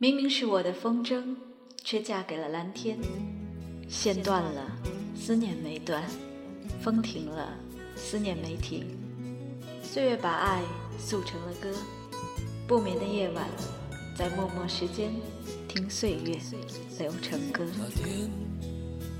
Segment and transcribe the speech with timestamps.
[0.00, 1.20] 明明是我的风筝，
[1.82, 2.96] 却嫁给了蓝天。
[3.88, 4.64] 线断了，
[5.16, 6.04] 思念没断；
[6.80, 7.52] 风停了，
[7.96, 8.86] 思念没停。
[9.82, 10.62] 岁月把爱
[11.00, 11.72] 塑成了歌，
[12.68, 13.44] 不眠的夜晚，
[14.14, 15.10] 在默默时间
[15.66, 16.36] 听岁月
[16.96, 17.64] 流成歌。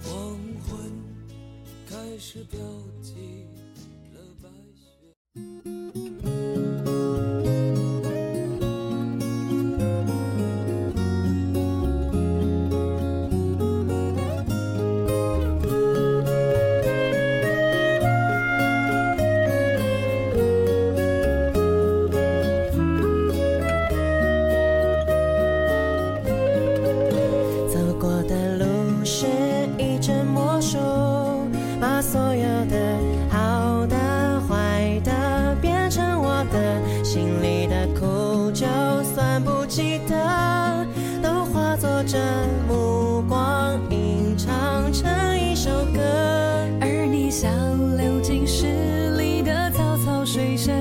[0.04, 0.38] 黄
[0.68, 0.92] 昏
[1.90, 2.46] 开始
[48.48, 48.64] 诗
[49.18, 50.74] 里的草草水声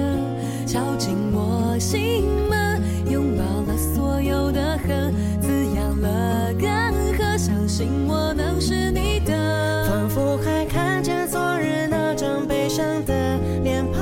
[0.65, 7.17] 敲进我心门，拥抱了所有的恨，滋养了干涸。
[7.37, 9.85] 相信我能是你的。
[9.89, 13.93] 仿佛还看见昨日那张悲伤的脸庞，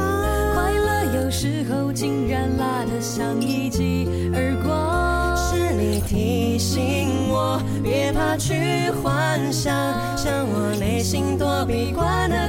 [0.53, 5.35] 快乐有时候竟然辣得像一记耳光。
[5.35, 9.11] 是你提醒我，别怕去幻
[9.51, 9.73] 想，
[10.15, 12.44] 像我内心躲避惯的。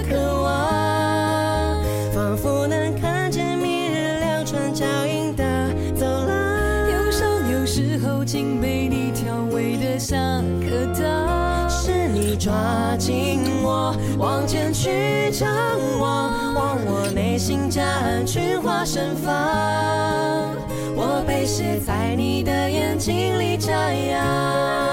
[12.98, 15.50] 紧握，往前去张
[16.00, 19.34] 望，望我内心夹岸，群花盛放，
[20.94, 24.85] 我被写在你的眼睛里，张扬。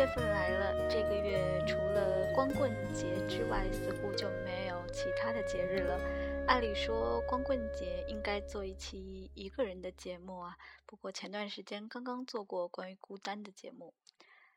[0.00, 6.00] 月份来了，这个月除了光棍节之外，似乎就没有其他的节日了。
[6.46, 10.56] 按理说，光棍节应该做一期一个人的节目啊。
[10.86, 13.92] 不过前段时间刚刚做过关于孤单的节目。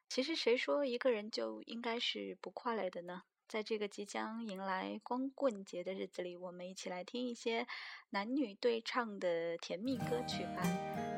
[0.07, 3.23] 其实谁说一个人就应该是不快乐的呢？
[3.49, 7.67] 在这个即将迎来光棍节的日子里，我们一起来听一些
[8.11, 10.63] 男女对唱的甜蜜歌曲吧。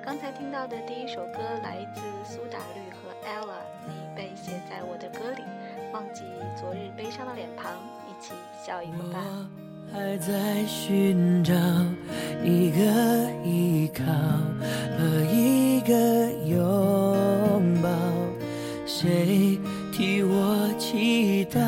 [0.04, 2.02] 刚才听到的第一首歌来自
[2.34, 3.62] 苏打绿和 Ella。
[3.88, 4.05] 你。
[4.16, 5.44] 被写在我的歌里，
[5.92, 6.24] 忘记
[6.56, 7.72] 昨日悲伤的脸庞，
[8.10, 8.34] 一起
[8.66, 9.20] 笑一个吧。
[9.92, 11.54] 还在寻找
[12.44, 14.04] 一个依靠
[14.98, 17.90] 和一个拥抱，
[18.88, 19.60] 谁
[19.94, 21.60] 替我祈祷，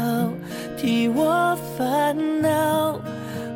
[0.78, 3.00] 替我烦恼，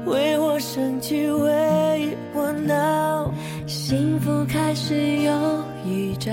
[0.05, 3.33] 为我生气为我闹，
[3.67, 6.31] 幸福开始有预兆。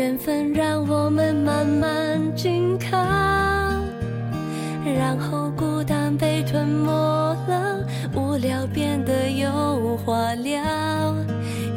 [0.00, 2.96] 缘分让我们慢慢紧靠，
[4.96, 6.88] 然后孤单被吞没
[7.48, 10.56] 了，无聊变得有话聊，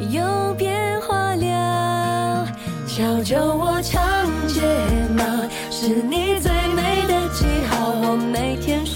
[0.08, 2.46] 有变化了。
[2.86, 4.02] 小酒窝长
[4.48, 4.62] 睫
[5.14, 5.22] 毛，
[5.70, 8.93] 是你最美的记号，我每天。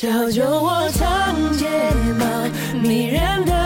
[0.00, 1.66] 小酒窝，长睫
[2.16, 3.57] 毛，迷人的。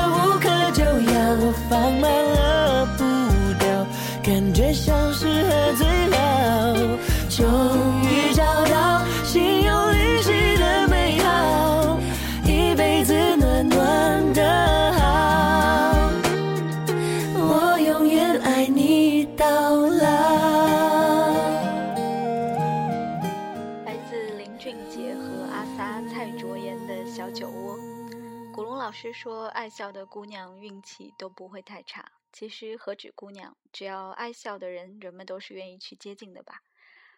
[29.12, 36.62] 说爱笑的姑娘运气都不会太差，其实何止姑娘，只要爱笑的人，人们都是愿意去接近的吧。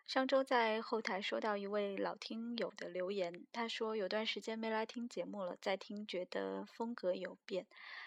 [0.07, 7.67] 上周在后台收到一位老听友的留言，他说有段时间没来听节目了，在听觉得风格有变。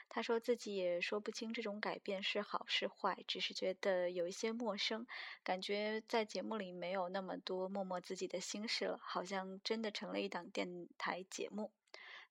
[0.10, 5.08] 他说自己也说不清这种改变是好是坏，只是觉得有一些陌生，
[5.44, 11.72] 感觉在节目里没有那么多默默自己的心事了，好像真的成了一档电台节目。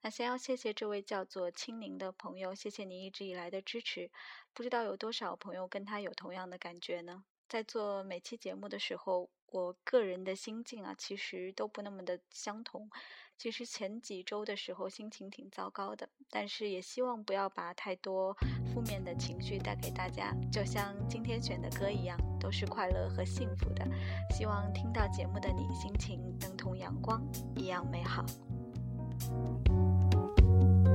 [0.06, 4.08] 那先要谢谢这位叫做青柠的朋友，谢谢你一直以来的支持。
[4.54, 7.25] 不知道有多少朋友跟他有同样的感觉呢？
[7.48, 12.88] 在做每期节目的时候，我个人的心境啊，其实都不那么的相同。
[13.36, 18.32] 其实前几周的时候心情挺糟糕的，但是也希望不要把太多
[18.72, 20.32] 负面的情绪带给大家。
[20.52, 23.84] 就像今天选的歌一样，都是快乐和幸福的。
[24.30, 27.20] 希望听到节目的你，心情能同阳光
[27.56, 28.25] 一样美好。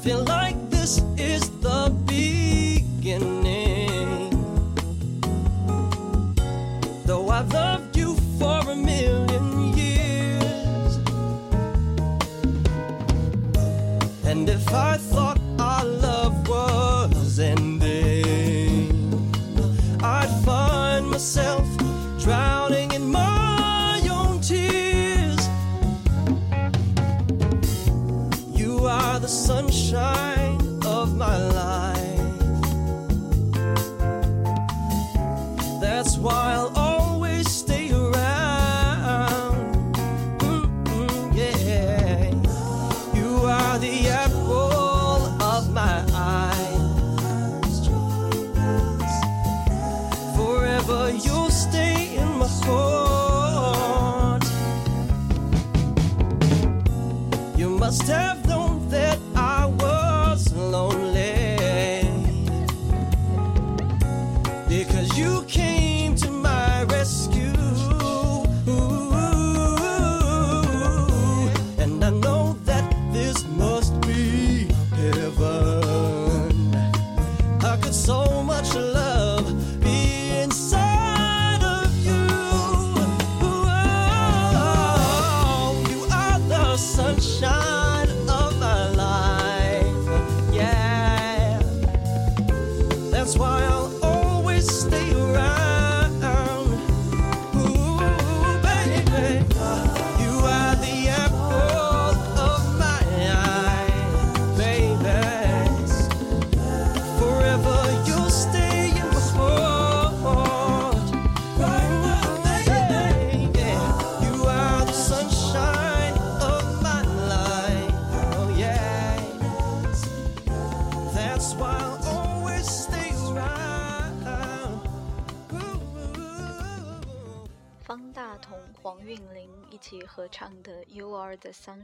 [0.00, 4.30] feel like this is the beginning.
[7.04, 10.90] Though I have loved you for a million years,
[14.24, 15.19] and if I thought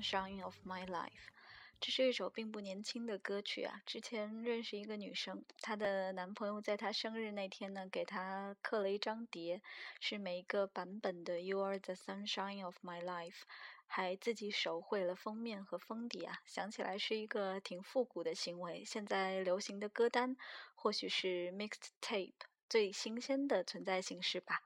[0.07, 1.33] Shining of my life，
[1.81, 3.83] 这是一首并不年轻的歌曲啊。
[3.85, 9.61] 之前认识一个女生，她的男朋友在她生日那天呢，给她刻了一张碟，
[9.99, 13.41] 是每一个版本的 You are the sunshine of my life，
[13.89, 16.39] 还自己手绘了封面和封底啊。
[16.47, 18.85] 想起来是一个挺复古的行为。
[18.85, 20.37] 现在流行的歌单，
[20.77, 22.33] 或许是 mixed tape
[22.71, 24.61] 最新鲜的存在形式吧。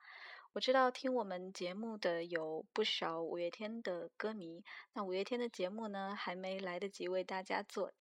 [0.52, 4.64] 我知道听我们节目的有不少五月天的歌迷。
[4.94, 7.92] 那五月天的节目呢，还没来得及为大家做，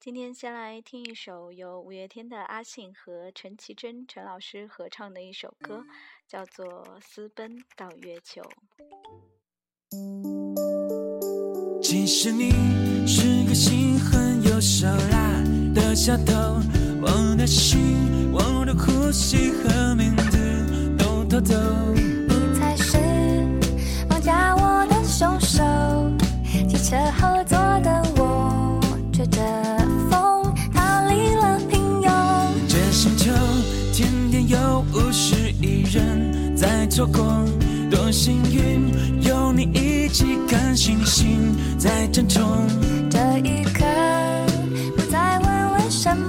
[0.00, 5.84] 今天先来听一首由五月天的阿信和陈绮贞陈老师合唱的一首歌，
[6.26, 6.66] 叫做
[7.02, 8.42] 《私奔到月球》。
[11.82, 15.42] 其实你是个心狠又手辣
[15.74, 16.32] 的小偷，
[17.02, 21.77] 我的心、我的呼吸和名字都偷走。
[36.98, 37.24] 说过
[37.88, 42.42] 多幸运，有你一起看星星在争宠。
[43.08, 43.16] 这
[43.48, 43.84] 一刻，
[44.96, 46.27] 不再问为什么。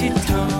[0.00, 0.59] Wichita.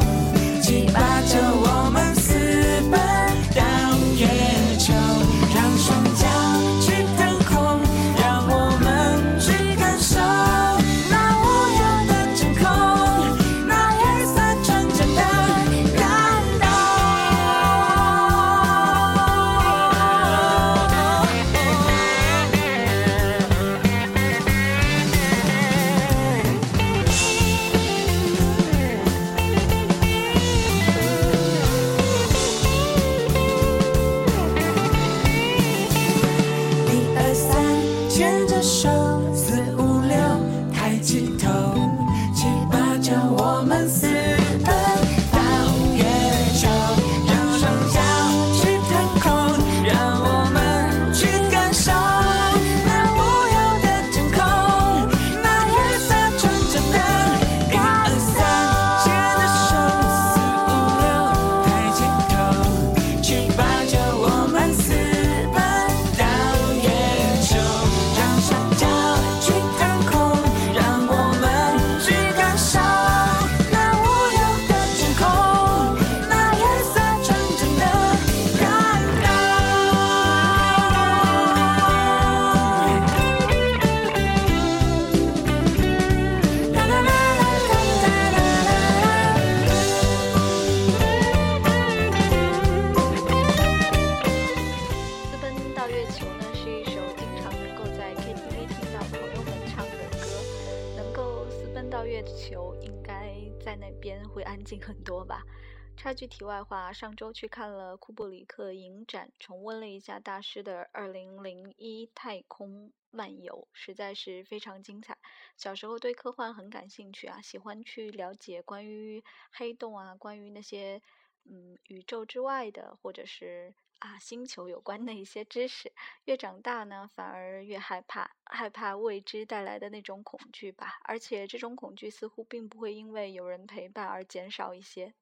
[106.65, 115.17] 话上周去看了库布里克影展，重温了一下大师的《二零零一太空漫游》，实在是非常精彩。
[115.57, 121.01] 小时候对科幻很感兴趣啊，喜欢去了解关于黑洞啊、关于那些
[121.45, 125.91] 嗯宇宙之外的，或者是啊星球有关的一些知识。
[126.25, 130.99] 越长大呢，反而越害怕，害怕未知带来的那种恐惧吧。
[131.05, 135.15] 而且这种恐惧似乎并不会因为有人陪伴而减少一些。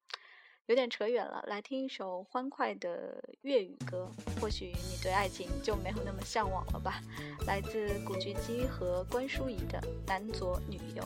[0.68, 4.06] 有点扯远了，来听一首欢快的粤语歌，
[4.38, 7.00] 或许你对爱情就没有那么向往了吧？
[7.46, 11.02] 来自古巨基和关淑怡的《男左女右》。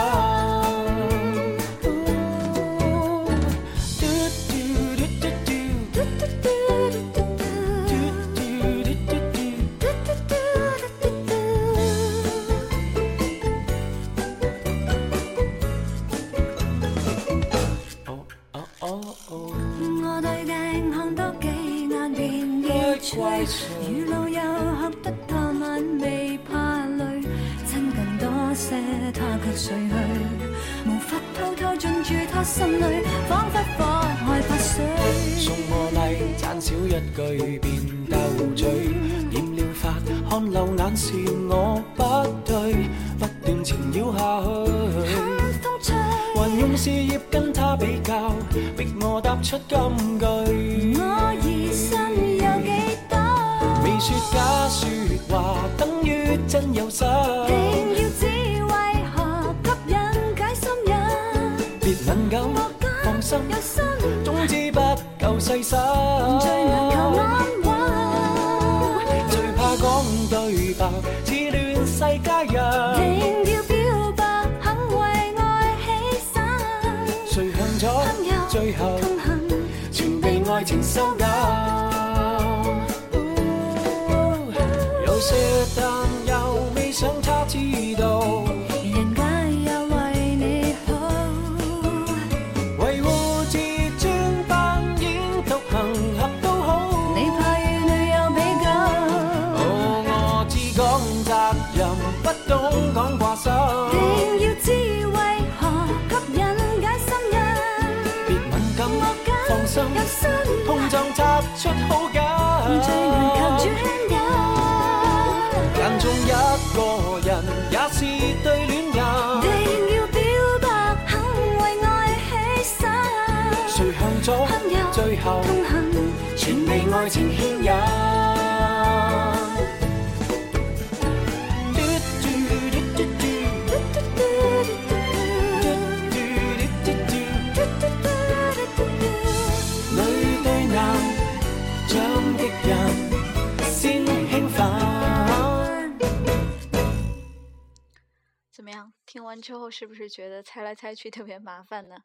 [148.52, 148.92] 怎么样？
[149.06, 151.96] 听完之后，是不是觉得猜来猜去特别麻烦呢？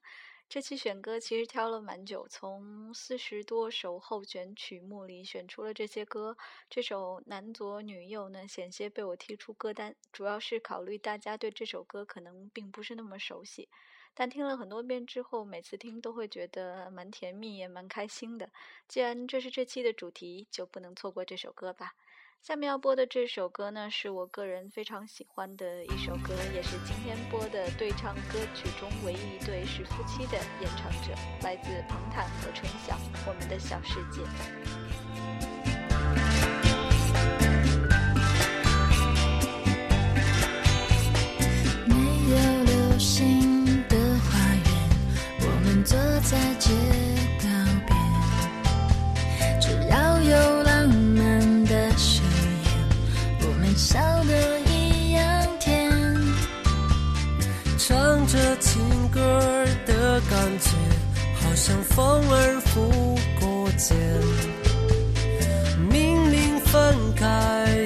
[0.47, 6.37] 这期选歌其实挑了蛮久，从四十多首候选曲目里选出了这些歌。
[6.69, 13.67] 这首男左女右呢，险些被我踢出歌单，主要是考虑大家对这首歌可能并不是那么熟悉。
[14.13, 18.49] 但听了很多遍之后，每次听都会觉得蛮甜蜜，也蛮开心的。
[18.87, 21.95] 既然这是这期的主题，就不能错过这首歌吧。
[22.45, 32.93] 下面要播的这首歌呢，是我个人非常喜欢的一首歌，也是今天播的对唱歌曲中唯一一对是夫妻的演唱者，来自彭坦和陈晓，
[33.27, 34.21] 《我们的小世界》。
[53.95, 55.89] 笑得一样甜，
[57.77, 59.39] 唱着情歌
[59.85, 60.71] 的感觉，
[61.41, 63.95] 好像风儿拂过肩。
[65.89, 67.84] 命令分开。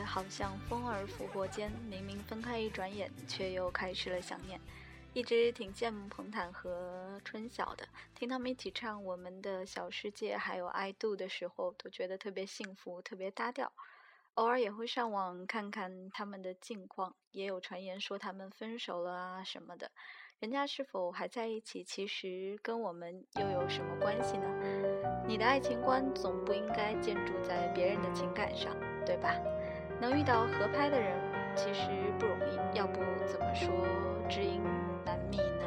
[0.00, 4.58] 好像风儿拂过间，明明分开一转眼，却又开始了想念。
[5.12, 13.70] 一直挺羡慕彭坦和春晓的，听他们一起唱《我们的小世界》还有《I Do》的时候，都觉得特别幸福，特别搭调。
[14.36, 19.90] 偶尔也会上网看看他们的近况，也有传言说他们分手了啊什么的。
[20.38, 24.48] 人家是否还在一起，其实跟我们又有什么关系呢？
[25.28, 28.74] 你的爱情观总不应该建筑在别人的情感上，
[29.04, 29.30] 对吧？
[30.02, 31.12] 能遇到合拍的人，
[31.54, 31.82] 其实
[32.18, 32.76] 不容易。
[32.76, 33.70] 要不怎么说
[34.28, 34.60] 知音
[35.06, 35.36] 难觅。
[35.36, 35.61] 呢？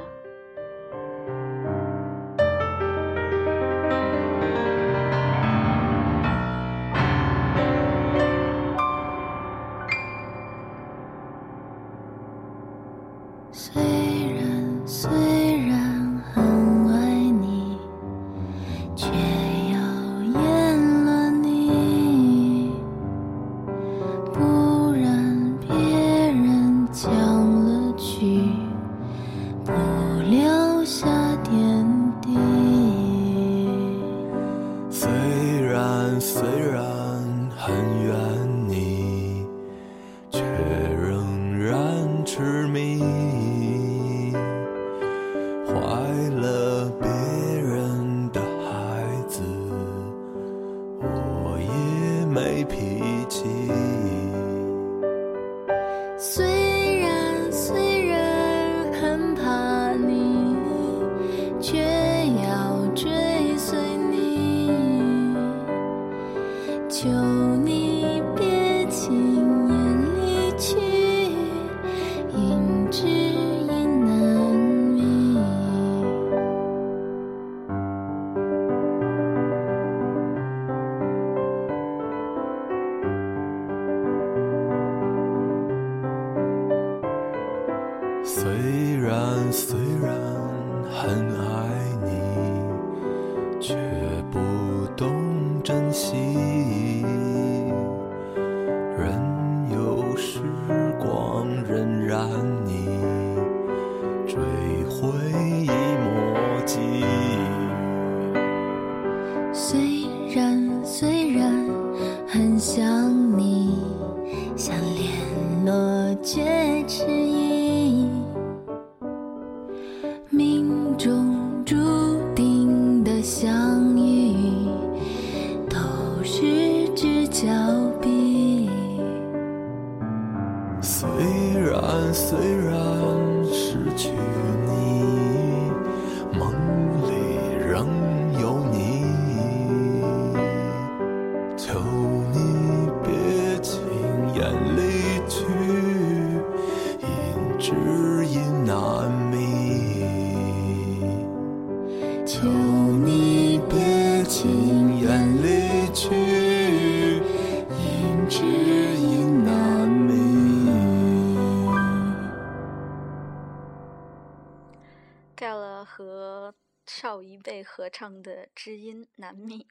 [169.25, 169.65] 难觅，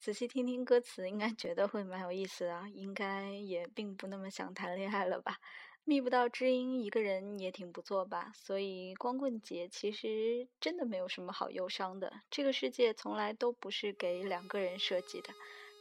[0.00, 2.62] 仔细听听歌词，应该觉得会蛮有意思的。
[2.72, 5.36] 应该也并不那么想谈恋爱了吧？
[5.84, 8.32] 觅不到知音，一个人也挺不错吧？
[8.34, 12.10] 所以光棍节其实真的没有什么好忧伤的。
[12.30, 15.34] 这个世界从来都不是给两个人设计的，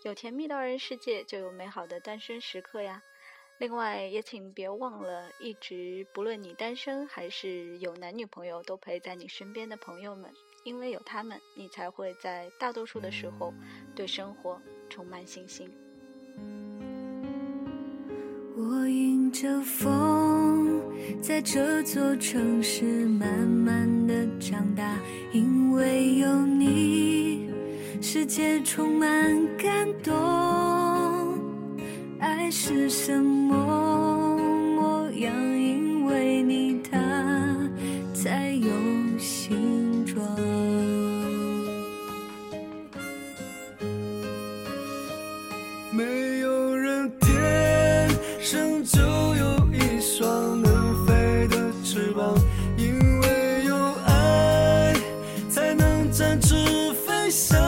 [0.04, 3.02] 有甜蜜的二人世界，就有美好的单身时刻呀。
[3.58, 10.34] 另外，也请别忘了，一直不论你单身还是有男女朋友，都陪在你身边的朋友们。
[10.65, 13.54] 因为有他们，你才会在大多数的时候
[13.95, 15.69] 对生活充满信心。
[18.58, 20.82] 我迎着风，
[21.21, 24.97] 在这座城市慢慢的长大，
[25.32, 27.47] 因为有你，
[28.01, 30.15] 世界充满感动。
[32.19, 34.36] 爱是什么
[34.75, 35.55] 模样？
[56.17, 56.56] 展翅
[57.06, 57.64] 飞翔。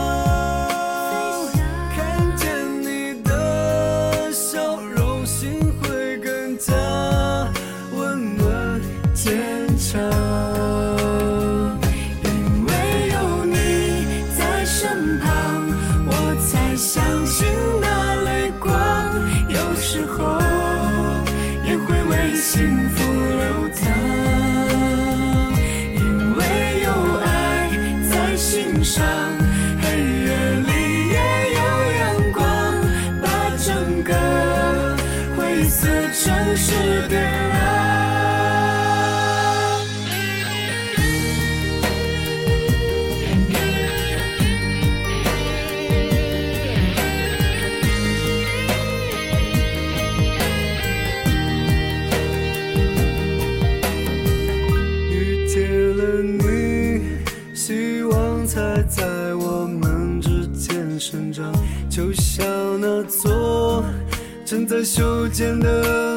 [65.30, 66.17] 不见得。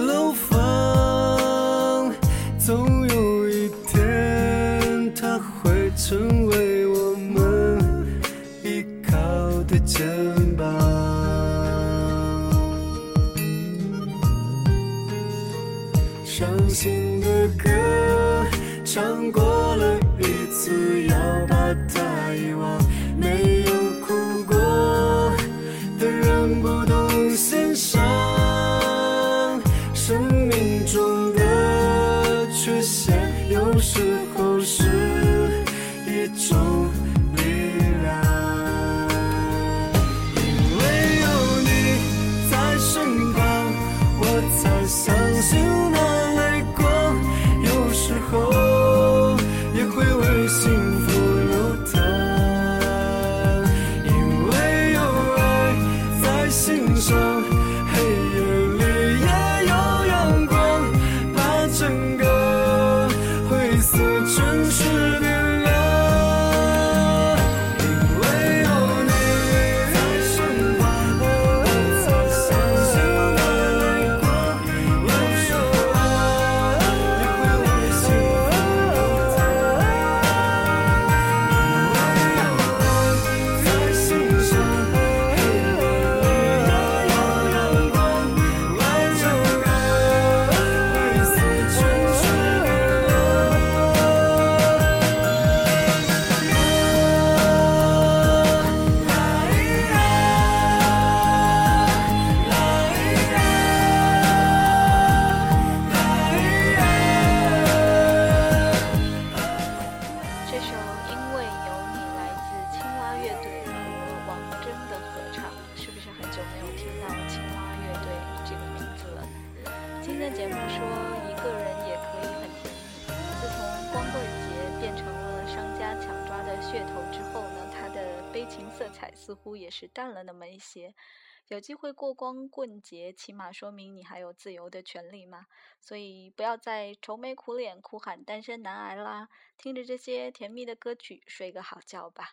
[131.51, 135.47] 有机会过光棍节，起码说明你还有自由的权利嘛。
[135.81, 142.31] 所以不要再愁眉苦脸、哭喊单身难挨啦，听着这些甜蜜的歌曲，睡个好觉吧。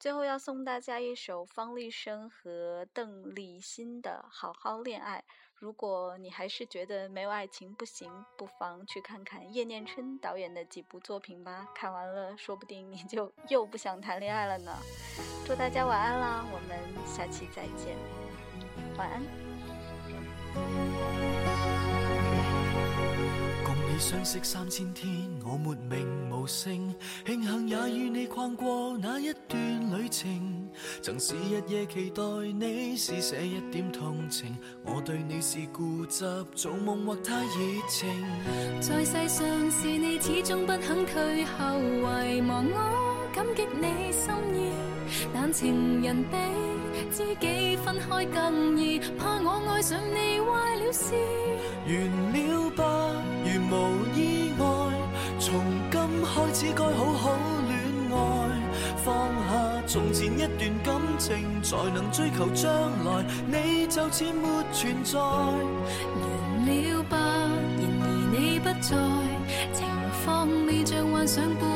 [0.00, 5.18] 最后要送大家一首方力申和邓丽欣的《好好恋爱》。
[5.54, 11.68] 如果你还是觉得没有爱情不行，不妨去看看叶念琛导演的几部作品吧。
[11.72, 14.76] 看完了，说不定你就又不想谈恋爱了呢。
[15.46, 18.25] 祝大家晚安啦，我们下期再见。
[18.96, 19.22] 晚安。
[23.64, 25.10] 共你相识三千天，
[25.44, 29.58] 我没名无姓，庆幸也与你逛过那一段
[29.98, 30.66] 旅程。
[31.02, 32.22] 曾是日夜期待
[32.54, 36.24] 你施舍一点同情，我对你是固执，
[36.54, 38.08] 做梦或太热情。
[38.80, 46.65] 在世上是你始终不肯退后，遗忘我感激你心意，但情人比。
[47.10, 51.14] 知己分开更易，怕我爱上你坏了事。
[51.86, 51.94] 完
[52.32, 52.84] 了吧，
[53.44, 54.94] 如无意外，
[55.38, 57.34] 从今开始该好好
[57.68, 57.82] 恋
[58.12, 58.50] 爱。
[59.04, 62.70] 放下从前一段感情，才能追求将
[63.04, 63.24] 来。
[63.46, 65.18] 你就似没存在。
[65.20, 66.30] 完
[66.66, 67.16] 了吧，
[67.78, 68.96] 然而你不在，
[69.72, 69.86] 情
[70.24, 71.75] 况未像幻想般。